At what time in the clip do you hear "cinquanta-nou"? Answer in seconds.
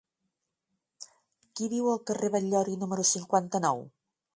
3.15-3.91